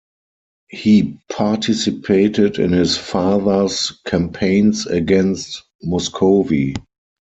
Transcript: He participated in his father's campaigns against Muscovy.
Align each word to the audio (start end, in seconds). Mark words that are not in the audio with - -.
He 0.71 1.19
participated 1.31 2.57
in 2.57 2.71
his 2.71 2.97
father's 2.97 3.91
campaigns 4.07 4.87
against 4.87 5.61
Muscovy. 5.83 6.73